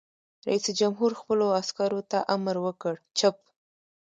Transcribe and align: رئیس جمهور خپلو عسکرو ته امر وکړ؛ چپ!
رئیس 0.47 0.65
جمهور 0.79 1.11
خپلو 1.19 1.45
عسکرو 1.61 2.01
ته 2.11 2.19
امر 2.35 2.55
وکړ؛ 2.65 2.95
چپ! 3.17 3.35